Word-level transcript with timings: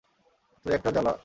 তুই 0.65 0.71
একটা 0.73 0.89
জ্বালা! 0.91 1.13